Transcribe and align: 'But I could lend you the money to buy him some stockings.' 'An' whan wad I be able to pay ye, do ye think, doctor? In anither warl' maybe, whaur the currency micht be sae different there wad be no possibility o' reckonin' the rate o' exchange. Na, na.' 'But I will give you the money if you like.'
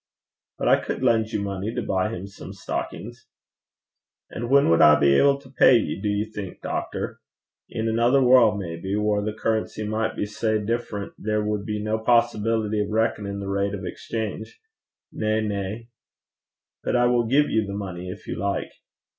'But 0.57 0.67
I 0.67 0.83
could 0.83 1.03
lend 1.03 1.31
you 1.31 1.37
the 1.37 1.45
money 1.45 1.75
to 1.75 1.81
buy 1.83 2.09
him 2.09 2.25
some 2.25 2.53
stockings.' 2.53 3.27
'An' 4.31 4.49
whan 4.49 4.67
wad 4.71 4.81
I 4.81 4.99
be 4.99 5.13
able 5.13 5.37
to 5.37 5.49
pay 5.51 5.77
ye, 5.77 6.01
do 6.01 6.09
ye 6.09 6.25
think, 6.25 6.59
doctor? 6.61 7.19
In 7.69 7.87
anither 7.87 8.19
warl' 8.19 8.57
maybe, 8.57 8.95
whaur 8.95 9.21
the 9.23 9.31
currency 9.31 9.85
micht 9.87 10.15
be 10.15 10.25
sae 10.25 10.57
different 10.57 11.13
there 11.19 11.43
wad 11.43 11.67
be 11.67 11.79
no 11.79 11.99
possibility 11.99 12.81
o' 12.81 12.89
reckonin' 12.89 13.39
the 13.39 13.47
rate 13.47 13.75
o' 13.75 13.85
exchange. 13.85 14.59
Na, 15.11 15.39
na.' 15.39 15.83
'But 16.83 16.95
I 16.95 17.05
will 17.05 17.27
give 17.27 17.51
you 17.51 17.67
the 17.67 17.75
money 17.77 18.09
if 18.09 18.25
you 18.25 18.35
like.' 18.39 18.71